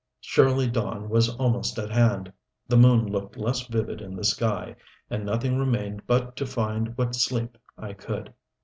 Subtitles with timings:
[0.19, 2.33] Surely dawn was almost at hand.
[2.67, 4.75] The moon looked less vivid in the sky.
[5.11, 8.33] And nothing remained but to find what sleep I could.